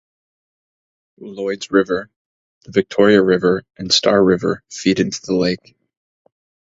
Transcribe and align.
Lloyds 1.19 1.69
River, 1.69 2.09
the 2.63 2.71
Victoria 2.71 3.21
River 3.21 3.63
and 3.77 3.93
Star 3.93 4.23
River 4.23 4.63
feed 4.67 4.99
into 4.99 5.21
the 5.21 5.35
lake. 5.35 5.75